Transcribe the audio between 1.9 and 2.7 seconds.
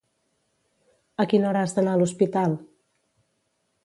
a l'Hospital?